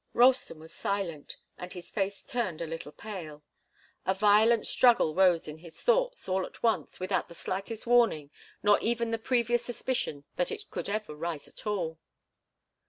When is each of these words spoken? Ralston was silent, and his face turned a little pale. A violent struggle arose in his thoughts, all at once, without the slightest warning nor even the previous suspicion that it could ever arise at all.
Ralston 0.13 0.59
was 0.59 0.73
silent, 0.73 1.37
and 1.59 1.71
his 1.73 1.91
face 1.91 2.23
turned 2.23 2.59
a 2.59 2.65
little 2.65 2.91
pale. 2.91 3.43
A 4.03 4.15
violent 4.15 4.65
struggle 4.65 5.13
arose 5.13 5.47
in 5.47 5.59
his 5.59 5.79
thoughts, 5.79 6.27
all 6.27 6.43
at 6.43 6.63
once, 6.63 6.99
without 6.99 7.27
the 7.27 7.35
slightest 7.35 7.85
warning 7.85 8.31
nor 8.63 8.79
even 8.79 9.11
the 9.11 9.19
previous 9.19 9.63
suspicion 9.63 10.23
that 10.37 10.49
it 10.51 10.71
could 10.71 10.89
ever 10.89 11.11
arise 11.13 11.47
at 11.47 11.67
all. 11.67 11.99